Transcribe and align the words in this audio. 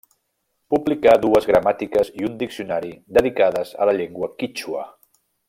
Publicà 0.73 1.11
dues 1.25 1.45
gramàtiques 1.49 2.09
i 2.21 2.25
un 2.29 2.39
diccionari 2.39 2.91
dedicades 3.19 3.75
a 3.85 3.89
la 3.91 3.95
llengua 4.01 4.33
quítxua. 4.41 4.89